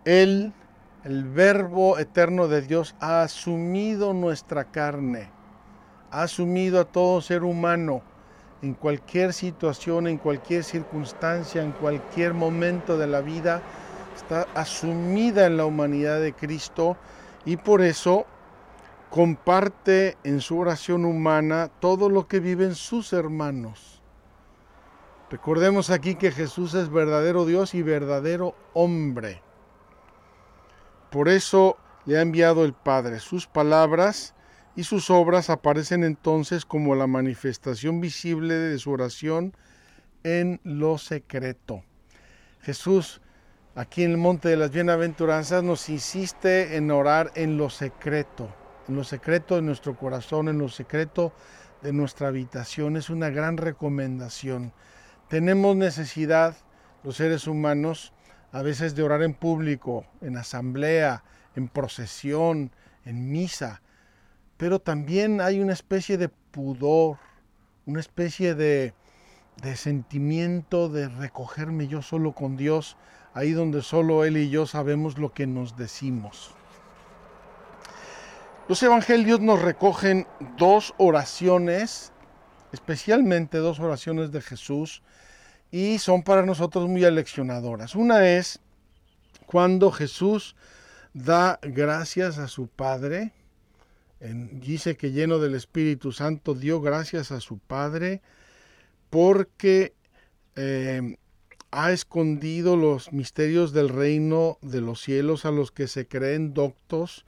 Él, 0.06 0.54
el 1.06 1.24
verbo 1.24 1.98
eterno 1.98 2.48
de 2.48 2.62
Dios, 2.62 2.94
ha 3.00 3.24
asumido 3.24 4.14
nuestra 4.14 4.66
carne, 4.66 5.32
ha 6.12 6.22
asumido 6.22 6.82
a 6.82 6.86
todo 6.86 7.20
ser 7.20 7.44
humano 7.44 8.04
en 8.62 8.76
cualquier 8.76 9.34
situación, 9.34 10.06
en 10.06 10.20
cualquier 10.20 10.64
circunstancia, 10.64 11.64
en 11.64 11.72
cualquier 11.72 12.36
momento 12.36 12.96
de 12.96 13.08
la 13.08 13.22
vida, 13.22 13.64
está 14.16 14.46
asumida 14.54 15.48
en 15.48 15.58
la 15.58 15.66
humanidad 15.66 16.22
de 16.22 16.34
Cristo 16.34 16.96
y 17.44 17.58
por 17.58 17.82
eso 17.82 18.28
comparte 19.14 20.18
en 20.24 20.42
su 20.42 20.58
oración 20.58 21.06
humana 21.06 21.70
todo 21.80 22.10
lo 22.10 22.28
que 22.28 22.40
viven 22.40 22.74
sus 22.74 23.14
hermanos. 23.14 24.02
Recordemos 25.30 25.92
aquí 25.92 26.16
que 26.16 26.32
Jesús 26.32 26.74
es 26.74 26.90
verdadero 26.90 27.46
Dios 27.46 27.76
y 27.76 27.84
verdadero 27.84 28.56
hombre. 28.74 29.44
Por 31.12 31.30
eso 31.30 31.78
le 32.06 32.18
ha 32.18 32.22
enviado 32.22 32.66
el 32.66 32.74
Padre. 32.74 33.20
Sus 33.20 33.46
palabras 33.46 34.34
y 34.76 34.84
sus 34.84 35.12
obras 35.12 35.52
aparecen 35.52 36.04
entonces 36.04 36.66
como 36.66 36.96
la 36.96 37.06
manifestación 37.06 38.02
visible 38.02 38.56
de 38.56 38.80
su 38.80 38.90
oración 38.90 39.56
en 40.24 40.60
lo 40.64 40.98
secreto. 40.98 41.84
Jesús, 42.62 43.22
aquí 43.76 44.06
en 44.06 44.10
el 44.10 44.18
Monte 44.18 44.50
de 44.50 44.58
las 44.58 44.72
Bienaventuranzas, 44.72 45.62
nos 45.62 45.88
insiste 45.88 46.78
en 46.78 46.90
orar 46.90 47.32
en 47.36 47.58
lo 47.60 47.70
secreto, 47.70 48.50
en 48.88 48.96
lo 48.96 49.04
secreto 49.04 49.56
de 49.56 49.62
nuestro 49.62 49.96
corazón, 49.96 50.50
en 50.50 50.58
lo 50.58 50.70
secreto 50.70 51.34
de 51.82 51.94
nuestra 51.94 52.30
habitación. 52.30 52.98
Es 52.98 53.10
una 53.10 53.30
gran 53.30 53.58
recomendación. 53.58 54.74
Tenemos 55.28 55.76
necesidad, 55.76 56.56
los 57.04 57.18
seres 57.18 57.48
humanos, 57.48 58.14
a 58.52 58.62
veces 58.62 58.96
de 58.96 59.04
orar 59.04 59.24
en 59.24 59.34
público, 59.34 60.06
en 60.22 60.38
asamblea, 60.38 61.24
en 61.56 61.68
procesión, 61.68 62.72
en 63.06 63.32
misa, 63.32 63.82
pero 64.58 64.80
también 64.80 65.42
hay 65.42 65.60
una 65.60 65.74
especie 65.74 66.18
de 66.18 66.30
pudor, 66.30 67.18
una 67.86 68.00
especie 68.00 68.54
de, 68.56 68.94
de 69.62 69.76
sentimiento 69.76 70.90
de 70.90 71.10
recogerme 71.10 71.88
yo 71.88 72.02
solo 72.02 72.34
con 72.34 72.56
Dios, 72.56 72.96
ahí 73.34 73.52
donde 73.52 73.82
solo 73.82 74.24
Él 74.24 74.38
y 74.38 74.50
yo 74.50 74.66
sabemos 74.68 75.18
lo 75.18 75.34
que 75.34 75.48
nos 75.48 75.76
decimos. 75.76 76.56
Los 78.70 78.82
evangelios 78.82 79.42
nos 79.42 79.62
recogen 79.62 80.26
dos 80.58 80.94
oraciones, 80.98 82.14
especialmente 82.72 83.58
dos 83.58 83.82
oraciones 83.82 84.32
de 84.32 84.42
Jesús, 84.42 85.04
y 85.70 85.98
son 86.00 86.24
para 86.24 86.46
nosotros 86.46 86.88
muy 86.88 87.04
aleccionadoras. 87.04 87.94
Una 87.94 88.26
es 88.30 88.62
cuando 89.48 89.92
Jesús 89.92 90.56
da 91.14 91.60
gracias 91.62 92.38
a 92.38 92.48
su 92.48 92.68
Padre, 92.68 93.34
dice 94.22 94.96
que 94.96 95.12
lleno 95.12 95.40
del 95.40 95.56
Espíritu 95.56 96.14
Santo 96.14 96.54
dio 96.54 96.80
gracias 96.80 97.34
a 97.34 97.42
su 97.42 97.58
Padre 97.58 98.22
porque 99.10 99.94
eh, 100.56 101.18
ha 101.72 101.92
escondido 101.92 102.78
los 102.78 103.12
misterios 103.12 103.74
del 103.74 103.90
reino 103.90 104.58
de 104.62 104.80
los 104.80 105.02
cielos 105.02 105.44
a 105.44 105.52
los 105.52 105.72
que 105.72 105.90
se 105.90 106.08
creen 106.08 106.54
doctos 106.54 107.26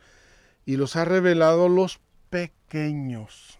y 0.66 0.78
los 0.78 0.96
ha 0.96 1.06
revelado 1.06 1.70
los 1.70 2.00
pequeños. 2.30 3.60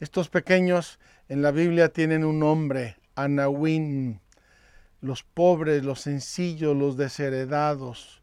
Estos 0.00 0.28
pequeños 0.28 0.98
en 1.28 1.42
la 1.42 1.52
Biblia 1.52 1.90
tienen 1.90 2.24
un 2.24 2.40
nombre, 2.40 2.96
Anawin, 3.14 4.20
los 5.00 5.22
pobres, 5.22 5.84
los 5.84 6.00
sencillos, 6.00 6.76
los 6.76 6.96
desheredados. 6.96 8.22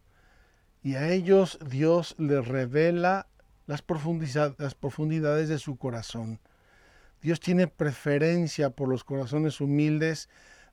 Y 0.83 0.95
a 0.95 1.11
ellos 1.11 1.59
Dios 1.65 2.15
les 2.17 2.47
revela 2.47 3.27
las 3.67 3.81
profundidades 3.81 5.49
de 5.49 5.59
su 5.59 5.77
corazón. 5.77 6.39
Dios 7.21 7.39
tiene 7.39 7.67
preferencia 7.67 8.71
por 8.71 8.89
los 8.89 9.03
corazones 9.03 9.61
humildes. 9.61 10.27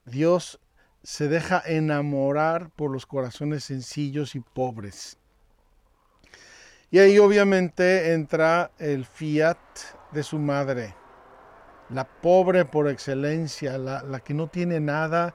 Dios 0.06 0.60
se 1.02 1.28
deja 1.28 1.62
enamorar 1.64 2.70
por 2.70 2.90
los 2.90 3.06
corazones 3.06 3.64
sencillos 3.64 4.34
y 4.34 4.40
pobres. 4.40 5.18
Y 6.90 7.00
ahí 7.00 7.18
obviamente 7.18 8.14
entra 8.14 8.70
el 8.78 9.04
fiat 9.04 9.58
de 10.10 10.22
su 10.22 10.38
madre, 10.38 10.94
la 11.90 12.04
pobre 12.04 12.64
por 12.64 12.88
excelencia, 12.88 13.76
la, 13.76 14.20
que 14.20 14.32
no 14.32 14.48
tiene 14.48 14.80
nada, 14.80 15.34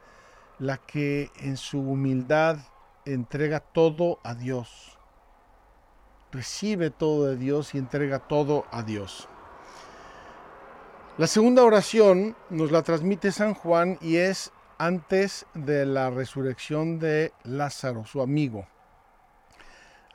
la 0.57 0.77
que 0.77 1.29
en 1.37 1.57
su 1.57 1.79
humildad 1.79 2.57
entrega 3.05 3.59
todo 3.59 4.19
a 4.23 4.33
Dios. 4.33 4.97
Recibe 6.31 6.89
todo 6.89 7.27
de 7.27 7.37
Dios 7.37 7.75
y 7.75 7.77
entrega 7.77 8.17
todo 8.17 8.65
a 8.71 8.81
Dios. 8.81 9.27
La 11.19 11.27
segunda 11.27 11.63
oración 11.63 12.35
nos 12.49 12.71
la 12.71 12.81
transmite 12.81 13.31
San 13.31 13.53
Juan 13.53 13.99
y 14.01 14.15
es 14.15 14.51
antes 14.79 15.45
de 15.53 15.85
la 15.85 16.09
resurrección 16.09 16.97
de 16.97 17.31
Lázaro, 17.43 18.05
su 18.05 18.23
amigo. 18.23 18.65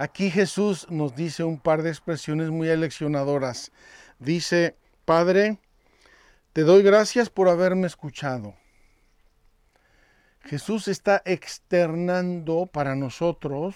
Aquí 0.01 0.31
Jesús 0.31 0.87
nos 0.91 1.17
dice 1.17 1.43
un 1.43 1.59
par 1.59 1.83
de 1.83 1.91
expresiones 1.91 2.51
muy 2.51 2.69
eleccionadoras. 2.69 3.73
Dice, 4.21 4.77
Padre, 5.05 5.59
te 6.53 6.63
doy 6.63 6.85
gracias 6.85 7.31
por 7.31 7.49
haberme 7.49 7.89
escuchado. 7.89 8.55
Jesús 10.43 10.87
está 10.87 11.21
externando 11.25 12.67
para 12.67 12.95
nosotros 12.95 13.75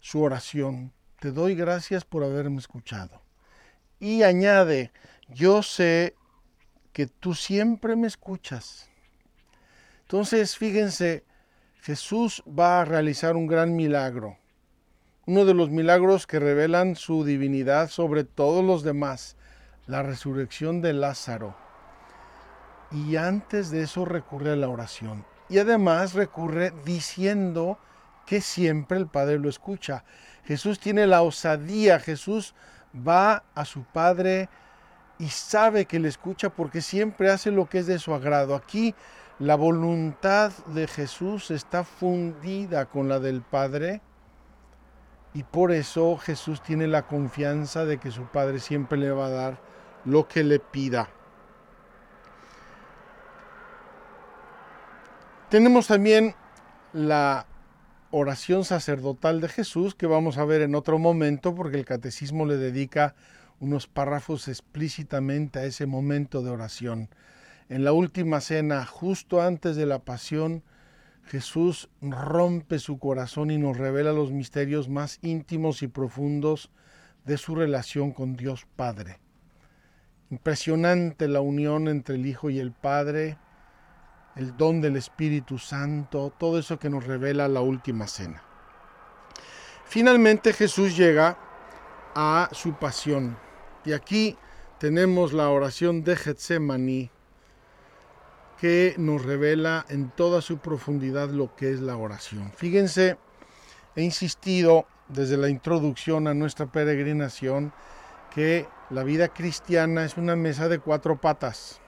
su 0.00 0.22
oración. 0.22 0.94
Te 1.20 1.32
doy 1.32 1.54
gracias 1.54 2.06
por 2.06 2.24
haberme 2.24 2.56
escuchado. 2.56 3.20
Y 4.00 4.22
añade, 4.22 4.90
yo 5.28 5.62
sé 5.62 6.14
que 6.94 7.08
tú 7.08 7.34
siempre 7.34 7.94
me 7.94 8.06
escuchas. 8.06 8.88
Entonces, 10.00 10.56
fíjense, 10.56 11.24
Jesús 11.82 12.42
va 12.48 12.80
a 12.80 12.84
realizar 12.86 13.36
un 13.36 13.46
gran 13.46 13.76
milagro 13.76 14.38
uno 15.26 15.44
de 15.44 15.54
los 15.54 15.70
milagros 15.70 16.26
que 16.26 16.38
revelan 16.38 16.96
su 16.96 17.24
divinidad 17.24 17.88
sobre 17.88 18.24
todos 18.24 18.62
los 18.62 18.82
demás, 18.82 19.36
la 19.86 20.02
resurrección 20.02 20.82
de 20.82 20.92
Lázaro. 20.92 21.56
Y 22.90 23.16
antes 23.16 23.70
de 23.70 23.82
eso 23.82 24.04
recurre 24.04 24.52
a 24.52 24.56
la 24.56 24.68
oración. 24.68 25.24
Y 25.48 25.58
además 25.58 26.14
recurre 26.14 26.72
diciendo 26.84 27.78
que 28.26 28.40
siempre 28.40 28.98
el 28.98 29.06
Padre 29.06 29.38
lo 29.38 29.48
escucha. 29.48 30.04
Jesús 30.44 30.78
tiene 30.78 31.06
la 31.06 31.22
osadía, 31.22 31.98
Jesús 32.00 32.54
va 32.94 33.44
a 33.54 33.64
su 33.64 33.84
Padre 33.84 34.48
y 35.18 35.28
sabe 35.28 35.86
que 35.86 36.00
le 36.00 36.08
escucha 36.08 36.50
porque 36.50 36.82
siempre 36.82 37.30
hace 37.30 37.50
lo 37.50 37.66
que 37.66 37.78
es 37.78 37.86
de 37.86 37.98
su 37.98 38.12
agrado. 38.14 38.54
Aquí 38.54 38.94
la 39.38 39.54
voluntad 39.54 40.52
de 40.66 40.86
Jesús 40.86 41.50
está 41.50 41.82
fundida 41.82 42.86
con 42.86 43.08
la 43.08 43.20
del 43.20 43.42
Padre 43.42 44.02
y 45.34 45.42
por 45.42 45.72
eso 45.72 46.16
Jesús 46.16 46.62
tiene 46.62 46.86
la 46.86 47.06
confianza 47.06 47.84
de 47.84 47.98
que 47.98 48.12
su 48.12 48.22
Padre 48.26 48.60
siempre 48.60 48.96
le 48.96 49.10
va 49.10 49.26
a 49.26 49.30
dar 49.30 49.60
lo 50.04 50.28
que 50.28 50.44
le 50.44 50.60
pida. 50.60 51.08
Tenemos 55.50 55.88
también 55.88 56.34
la 56.92 57.46
oración 58.12 58.64
sacerdotal 58.64 59.40
de 59.40 59.48
Jesús 59.48 59.96
que 59.96 60.06
vamos 60.06 60.38
a 60.38 60.44
ver 60.44 60.62
en 60.62 60.76
otro 60.76 60.98
momento 61.00 61.54
porque 61.54 61.78
el 61.78 61.84
catecismo 61.84 62.46
le 62.46 62.56
dedica 62.56 63.16
unos 63.58 63.88
párrafos 63.88 64.46
explícitamente 64.46 65.58
a 65.58 65.64
ese 65.64 65.86
momento 65.86 66.42
de 66.42 66.50
oración. 66.50 67.08
En 67.68 67.82
la 67.82 67.92
última 67.92 68.40
cena, 68.40 68.86
justo 68.86 69.42
antes 69.42 69.74
de 69.74 69.86
la 69.86 70.00
pasión, 70.00 70.62
Jesús 71.26 71.88
rompe 72.00 72.78
su 72.78 72.98
corazón 72.98 73.50
y 73.50 73.58
nos 73.58 73.76
revela 73.76 74.12
los 74.12 74.30
misterios 74.30 74.88
más 74.88 75.18
íntimos 75.22 75.82
y 75.82 75.88
profundos 75.88 76.70
de 77.24 77.38
su 77.38 77.54
relación 77.54 78.12
con 78.12 78.36
Dios 78.36 78.66
Padre. 78.76 79.18
Impresionante 80.30 81.28
la 81.28 81.40
unión 81.40 81.88
entre 81.88 82.16
el 82.16 82.26
Hijo 82.26 82.50
y 82.50 82.58
el 82.58 82.72
Padre, 82.72 83.38
el 84.36 84.56
don 84.56 84.80
del 84.80 84.96
Espíritu 84.96 85.58
Santo, 85.58 86.32
todo 86.38 86.58
eso 86.58 86.78
que 86.78 86.90
nos 86.90 87.06
revela 87.06 87.48
la 87.48 87.60
última 87.60 88.06
cena. 88.06 88.42
Finalmente 89.86 90.52
Jesús 90.52 90.96
llega 90.96 91.38
a 92.14 92.48
su 92.52 92.74
pasión 92.74 93.36
y 93.84 93.92
aquí 93.92 94.36
tenemos 94.78 95.32
la 95.32 95.48
oración 95.50 96.04
de 96.04 96.16
Getsemaní 96.16 97.10
que 98.60 98.94
nos 98.98 99.24
revela 99.24 99.84
en 99.88 100.10
toda 100.10 100.40
su 100.40 100.58
profundidad 100.58 101.30
lo 101.30 101.54
que 101.56 101.72
es 101.72 101.80
la 101.80 101.96
oración. 101.96 102.52
Fíjense, 102.56 103.18
he 103.96 104.02
insistido 104.02 104.86
desde 105.08 105.36
la 105.36 105.48
introducción 105.48 106.26
a 106.28 106.34
nuestra 106.34 106.66
peregrinación 106.66 107.72
que 108.34 108.66
la 108.90 109.04
vida 109.04 109.28
cristiana 109.28 110.04
es 110.04 110.16
una 110.16 110.36
mesa 110.36 110.68
de 110.68 110.78
cuatro 110.78 111.20
patas. 111.20 111.80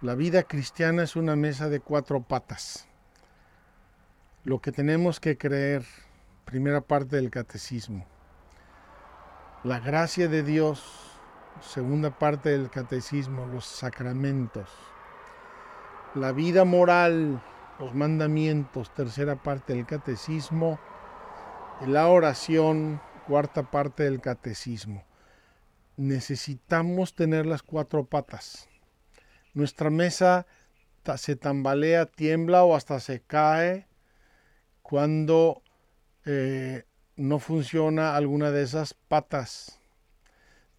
La 0.00 0.14
vida 0.14 0.42
cristiana 0.42 1.04
es 1.04 1.16
una 1.16 1.36
mesa 1.36 1.68
de 1.68 1.80
cuatro 1.80 2.22
patas. 2.22 2.86
Lo 4.44 4.60
que 4.60 4.72
tenemos 4.72 5.20
que 5.20 5.38
creer, 5.38 5.84
primera 6.44 6.80
parte 6.80 7.16
del 7.16 7.30
catecismo. 7.30 8.04
La 9.62 9.78
gracia 9.78 10.26
de 10.26 10.42
Dios 10.42 11.01
segunda 11.60 12.18
parte 12.18 12.50
del 12.50 12.70
catecismo, 12.70 13.46
los 13.46 13.64
sacramentos. 13.64 14.68
La 16.14 16.32
vida 16.32 16.64
moral, 16.64 17.42
los 17.78 17.94
mandamientos, 17.94 18.92
tercera 18.94 19.36
parte 19.36 19.74
del 19.74 19.86
catecismo. 19.86 20.78
La 21.86 22.08
oración, 22.08 23.00
cuarta 23.26 23.70
parte 23.70 24.04
del 24.04 24.20
catecismo. 24.20 25.04
Necesitamos 25.96 27.14
tener 27.14 27.46
las 27.46 27.62
cuatro 27.62 28.04
patas. 28.04 28.68
Nuestra 29.54 29.90
mesa 29.90 30.46
se 31.16 31.36
tambalea, 31.36 32.06
tiembla 32.06 32.64
o 32.64 32.74
hasta 32.74 33.00
se 33.00 33.20
cae 33.20 33.86
cuando 34.82 35.62
eh, 36.24 36.84
no 37.16 37.38
funciona 37.38 38.16
alguna 38.16 38.50
de 38.50 38.62
esas 38.62 38.94
patas. 38.94 39.81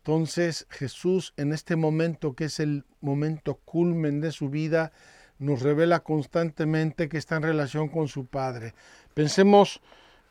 Entonces 0.06 0.68
Jesús 0.70 1.34
en 1.38 1.54
este 1.54 1.78
momento, 1.78 2.36
que 2.36 2.46
es 2.46 2.60
el 2.60 2.84
momento 3.00 3.56
culmen 3.64 4.20
de 4.20 4.34
su 4.34 4.50
vida, 4.50 4.92
nos 5.40 5.62
revela 5.62 6.02
constantemente 6.02 7.08
que 7.08 7.18
está 7.18 7.38
en 7.38 7.44
relación 7.44 7.88
con 7.88 8.10
su 8.10 8.26
Padre. 8.26 8.76
Pensemos, 9.14 9.80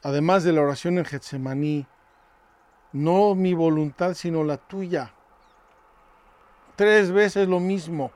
además 0.03 0.45
de 0.45 0.53
la 0.53 0.61
oración 0.61 0.99
en 0.99 1.07
Getsemaní, 1.07 1.87
no 2.93 3.35
mi 3.35 3.55
voluntad, 3.55 4.13
sino 4.13 4.45
la 4.45 4.59
tuya. 4.59 5.15
Tres 6.77 7.11
veces 7.11 7.49
lo 7.49 7.59
mismo. 7.59 8.13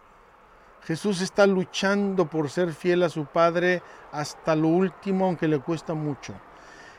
Jesús 0.82 1.22
está 1.22 1.46
luchando 1.46 2.28
por 2.28 2.50
ser 2.50 2.74
fiel 2.74 3.02
a 3.02 3.08
su 3.08 3.24
Padre 3.24 3.82
hasta 4.12 4.54
lo 4.54 4.68
último, 4.68 5.24
aunque 5.24 5.48
le 5.48 5.58
cuesta 5.58 5.94
mucho. 5.94 6.34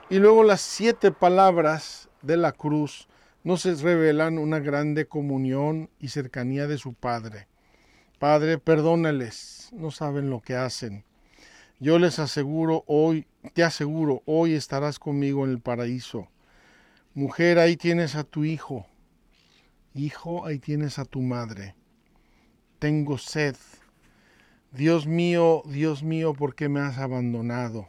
Y 0.09 0.17
luego 0.17 0.43
las 0.43 0.61
siete 0.61 1.11
palabras 1.11 2.09
de 2.23 2.37
la 2.37 2.53
cruz 2.53 3.07
nos 3.43 3.63
revelan 3.81 4.37
una 4.37 4.59
grande 4.59 5.07
comunión 5.07 5.89
y 5.99 6.09
cercanía 6.09 6.67
de 6.67 6.77
su 6.77 6.93
Padre. 6.93 7.47
Padre, 8.19 8.57
perdónales, 8.57 9.69
no 9.73 9.91
saben 9.91 10.29
lo 10.29 10.41
que 10.41 10.55
hacen. 10.55 11.05
Yo 11.79 11.99
les 11.99 12.19
aseguro 12.19 12.83
hoy, 12.87 13.27
te 13.53 13.63
aseguro, 13.63 14.23
hoy 14.25 14.53
estarás 14.53 14.99
conmigo 14.99 15.45
en 15.45 15.51
el 15.51 15.61
paraíso. 15.61 16.27
Mujer, 17.13 17.59
ahí 17.59 17.77
tienes 17.77 18.15
a 18.15 18.23
tu 18.23 18.43
hijo. 18.43 18.85
Hijo, 19.93 20.45
ahí 20.45 20.59
tienes 20.59 20.99
a 20.99 21.05
tu 21.05 21.21
madre. 21.21 21.75
Tengo 22.79 23.17
sed. 23.17 23.55
Dios 24.71 25.07
mío, 25.07 25.63
Dios 25.65 26.03
mío, 26.03 26.33
¿por 26.33 26.55
qué 26.55 26.69
me 26.69 26.79
has 26.79 26.97
abandonado? 26.97 27.87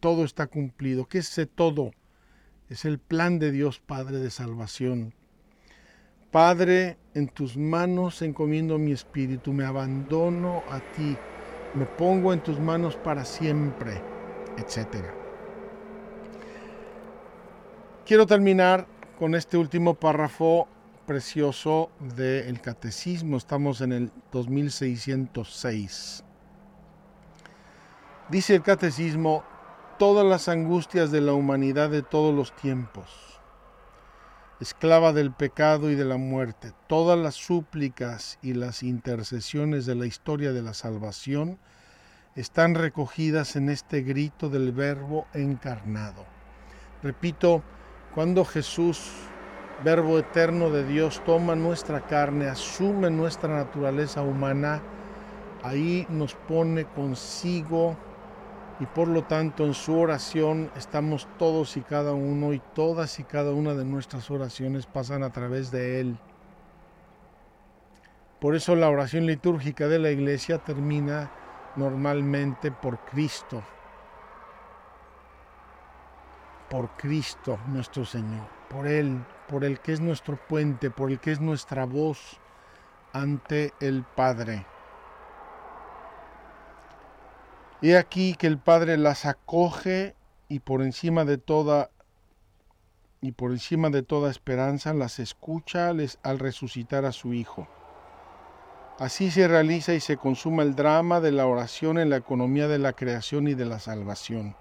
todo 0.00 0.24
está 0.24 0.46
cumplido. 0.46 1.06
¿Qué 1.06 1.18
es 1.18 1.40
todo? 1.54 1.92
Es 2.68 2.84
el 2.84 2.98
plan 2.98 3.38
de 3.38 3.50
Dios 3.50 3.80
Padre 3.80 4.18
de 4.18 4.30
salvación. 4.30 5.14
Padre, 6.30 6.98
en 7.14 7.28
tus 7.28 7.56
manos 7.56 8.20
encomiendo 8.20 8.78
mi 8.78 8.92
espíritu, 8.92 9.54
me 9.54 9.64
abandono 9.64 10.62
a 10.68 10.80
ti, 10.80 11.16
me 11.74 11.86
pongo 11.86 12.34
en 12.34 12.40
tus 12.40 12.60
manos 12.60 12.96
para 12.96 13.24
siempre, 13.24 14.02
etc. 14.58 15.06
Quiero 18.04 18.26
terminar 18.26 18.86
con 19.18 19.34
este 19.34 19.56
último 19.56 19.94
párrafo 19.94 20.68
precioso 21.06 21.90
del 22.16 22.60
catecismo. 22.60 23.38
Estamos 23.38 23.80
en 23.80 23.92
el 23.92 24.12
2606. 24.30 26.22
Dice 28.28 28.54
el 28.54 28.62
catecismo, 28.62 29.42
todas 29.98 30.24
las 30.24 30.48
angustias 30.48 31.10
de 31.10 31.20
la 31.20 31.32
humanidad 31.32 31.90
de 31.90 32.02
todos 32.02 32.32
los 32.32 32.54
tiempos, 32.54 33.40
esclava 34.60 35.12
del 35.12 35.32
pecado 35.32 35.90
y 35.90 35.96
de 35.96 36.04
la 36.04 36.16
muerte, 36.16 36.72
todas 36.86 37.18
las 37.18 37.34
súplicas 37.34 38.38
y 38.40 38.54
las 38.54 38.84
intercesiones 38.84 39.86
de 39.86 39.96
la 39.96 40.06
historia 40.06 40.52
de 40.52 40.62
la 40.62 40.72
salvación 40.72 41.58
están 42.36 42.76
recogidas 42.76 43.56
en 43.56 43.70
este 43.70 44.02
grito 44.02 44.48
del 44.48 44.70
Verbo 44.70 45.26
encarnado. 45.34 46.24
Repito, 47.02 47.64
cuando 48.14 48.44
Jesús, 48.44 49.10
Verbo 49.82 50.16
eterno 50.20 50.70
de 50.70 50.86
Dios, 50.86 51.20
toma 51.26 51.56
nuestra 51.56 52.06
carne, 52.06 52.46
asume 52.46 53.10
nuestra 53.10 53.52
naturaleza 53.52 54.22
humana, 54.22 54.80
ahí 55.64 56.06
nos 56.08 56.34
pone 56.34 56.84
consigo 56.84 57.96
y 58.80 58.86
por 58.86 59.08
lo 59.08 59.24
tanto 59.24 59.64
en 59.64 59.74
su 59.74 59.98
oración 59.98 60.70
estamos 60.76 61.28
todos 61.38 61.76
y 61.76 61.80
cada 61.80 62.12
uno 62.12 62.52
y 62.52 62.60
todas 62.74 63.18
y 63.18 63.24
cada 63.24 63.52
una 63.52 63.74
de 63.74 63.84
nuestras 63.84 64.30
oraciones 64.30 64.86
pasan 64.86 65.22
a 65.22 65.30
través 65.30 65.70
de 65.70 66.00
Él. 66.00 66.18
Por 68.40 68.54
eso 68.54 68.76
la 68.76 68.88
oración 68.88 69.26
litúrgica 69.26 69.88
de 69.88 69.98
la 69.98 70.10
iglesia 70.10 70.58
termina 70.58 71.30
normalmente 71.74 72.70
por 72.70 72.98
Cristo, 73.00 73.62
por 76.70 76.90
Cristo 76.90 77.58
nuestro 77.66 78.04
Señor, 78.04 78.46
por 78.68 78.86
Él, 78.86 79.24
por 79.48 79.64
el 79.64 79.80
que 79.80 79.92
es 79.92 80.00
nuestro 80.00 80.36
puente, 80.36 80.90
por 80.90 81.10
el 81.10 81.18
que 81.18 81.32
es 81.32 81.40
nuestra 81.40 81.84
voz 81.84 82.38
ante 83.12 83.72
el 83.80 84.04
Padre. 84.04 84.66
He 87.80 87.96
aquí 87.96 88.34
que 88.34 88.48
el 88.48 88.58
Padre 88.58 88.96
las 88.96 89.24
acoge 89.24 90.16
y 90.48 90.58
por 90.60 90.82
encima 90.82 91.24
de 91.24 91.38
toda 91.38 91.90
y 93.20 93.32
por 93.32 93.50
encima 93.50 93.90
de 93.90 94.02
toda 94.02 94.30
esperanza 94.30 94.94
las 94.94 95.18
escucha 95.18 95.88
al 95.88 96.38
resucitar 96.38 97.04
a 97.04 97.12
su 97.12 97.34
Hijo. 97.34 97.68
Así 98.98 99.30
se 99.30 99.46
realiza 99.46 99.94
y 99.94 100.00
se 100.00 100.16
consuma 100.16 100.64
el 100.64 100.74
drama 100.74 101.20
de 101.20 101.30
la 101.30 101.46
oración 101.46 101.98
en 101.98 102.10
la 102.10 102.16
economía 102.16 102.66
de 102.66 102.78
la 102.78 102.94
creación 102.94 103.46
y 103.46 103.54
de 103.54 103.64
la 103.64 103.78
salvación. 103.78 104.56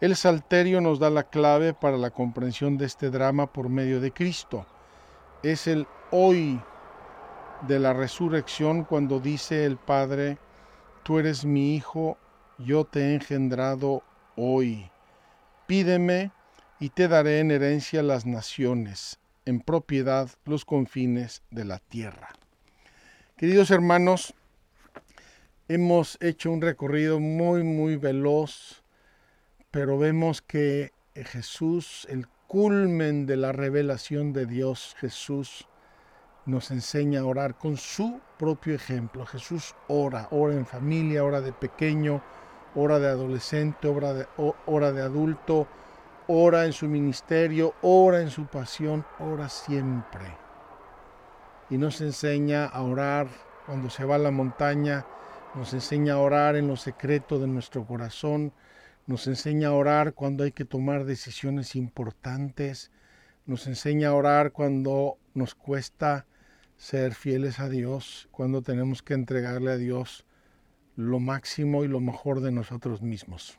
El 0.00 0.16
Salterio 0.16 0.80
nos 0.80 0.98
da 0.98 1.10
la 1.10 1.24
clave 1.24 1.74
para 1.74 1.98
la 1.98 2.10
comprensión 2.10 2.78
de 2.78 2.86
este 2.86 3.10
drama 3.10 3.52
por 3.52 3.68
medio 3.68 4.00
de 4.00 4.12
Cristo. 4.12 4.66
Es 5.42 5.66
el 5.66 5.86
hoy 6.10 6.60
de 7.68 7.78
la 7.78 7.92
resurrección 7.92 8.84
cuando 8.84 9.20
dice 9.20 9.64
el 9.66 9.76
Padre, 9.76 10.38
tú 11.02 11.18
eres 11.18 11.44
mi 11.44 11.74
Hijo, 11.74 12.18
yo 12.58 12.84
te 12.84 13.00
he 13.00 13.14
engendrado 13.14 14.02
hoy. 14.36 14.90
Pídeme 15.66 16.30
y 16.80 16.90
te 16.90 17.08
daré 17.08 17.40
en 17.40 17.50
herencia 17.50 18.02
las 18.02 18.26
naciones, 18.26 19.18
en 19.44 19.60
propiedad 19.60 20.30
los 20.44 20.64
confines 20.64 21.42
de 21.50 21.64
la 21.64 21.78
tierra. 21.78 22.30
Queridos 23.36 23.70
hermanos, 23.70 24.34
hemos 25.68 26.18
hecho 26.20 26.50
un 26.50 26.62
recorrido 26.62 27.20
muy, 27.20 27.62
muy 27.62 27.96
veloz, 27.96 28.82
pero 29.70 29.98
vemos 29.98 30.40
que 30.40 30.92
Jesús, 31.14 32.06
el 32.10 32.26
culmen 32.46 33.26
de 33.26 33.36
la 33.36 33.52
revelación 33.52 34.32
de 34.32 34.46
Dios, 34.46 34.94
Jesús, 34.98 35.66
nos 36.46 36.70
enseña 36.70 37.20
a 37.20 37.24
orar 37.24 37.58
con 37.58 37.76
su 37.76 38.20
propio 38.38 38.74
ejemplo. 38.74 39.26
Jesús 39.26 39.74
ora, 39.88 40.28
ora 40.30 40.54
en 40.54 40.64
familia, 40.64 41.24
ora 41.24 41.40
de 41.40 41.52
pequeño, 41.52 42.22
hora 42.76 42.98
de 42.98 43.08
adolescente, 43.08 43.88
hora 43.88 44.12
de, 44.12 44.26
hora 44.66 44.92
de 44.92 45.02
adulto, 45.02 45.66
ora 46.28 46.66
en 46.66 46.72
su 46.72 46.86
ministerio, 46.86 47.74
ora 47.82 48.20
en 48.20 48.30
su 48.30 48.46
pasión, 48.46 49.04
ora 49.18 49.48
siempre. 49.48 50.26
Y 51.70 51.78
nos 51.78 52.00
enseña 52.00 52.66
a 52.66 52.82
orar 52.82 53.28
cuando 53.64 53.90
se 53.90 54.04
va 54.04 54.16
a 54.16 54.18
la 54.18 54.30
montaña, 54.30 55.06
nos 55.54 55.72
enseña 55.72 56.14
a 56.14 56.18
orar 56.18 56.54
en 56.54 56.68
lo 56.68 56.76
secreto 56.76 57.38
de 57.38 57.46
nuestro 57.46 57.84
corazón, 57.86 58.52
nos 59.06 59.26
enseña 59.26 59.68
a 59.68 59.72
orar 59.72 60.12
cuando 60.12 60.44
hay 60.44 60.52
que 60.52 60.66
tomar 60.66 61.04
decisiones 61.04 61.76
importantes, 61.76 62.90
nos 63.46 63.66
enseña 63.66 64.10
a 64.10 64.14
orar 64.14 64.52
cuando 64.52 65.16
nos 65.32 65.54
cuesta 65.54 66.26
ser 66.76 67.14
fieles 67.14 67.58
a 67.58 67.70
Dios, 67.70 68.28
cuando 68.32 68.60
tenemos 68.60 69.02
que 69.02 69.14
entregarle 69.14 69.72
a 69.72 69.76
Dios 69.76 70.26
lo 70.96 71.20
máximo 71.20 71.84
y 71.84 71.88
lo 71.88 72.00
mejor 72.00 72.40
de 72.40 72.50
nosotros 72.50 73.02
mismos. 73.02 73.58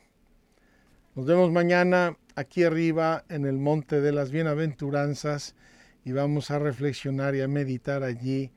Nos 1.15 1.25
vemos 1.25 1.51
mañana 1.51 2.17
aquí 2.35 2.63
arriba 2.63 3.23
en 3.29 3.45
el 3.45 3.57
Monte 3.57 4.01
de 4.01 4.11
las 4.11 4.31
Bienaventuranzas 4.31 5.55
y 6.03 6.11
vamos 6.11 6.51
a 6.51 6.59
reflexionar 6.59 7.35
y 7.35 7.41
a 7.41 7.47
meditar 7.47 8.03
allí 8.03 8.51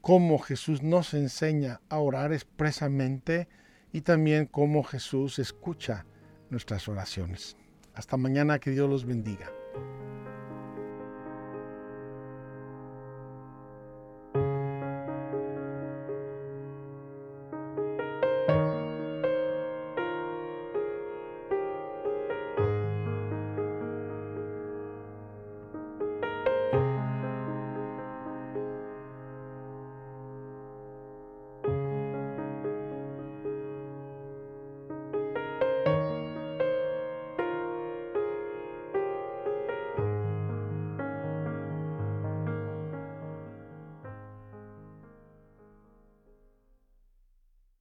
cómo 0.00 0.38
Jesús 0.38 0.82
nos 0.82 1.14
enseña 1.14 1.80
a 1.88 1.98
orar 1.98 2.32
expresamente 2.32 3.48
y 3.92 4.02
también 4.02 4.46
cómo 4.46 4.82
Jesús 4.82 5.38
escucha 5.38 6.04
nuestras 6.50 6.88
oraciones. 6.88 7.56
Hasta 7.94 8.16
mañana, 8.16 8.58
que 8.58 8.70
Dios 8.70 8.88
los 8.88 9.04
bendiga. 9.04 9.50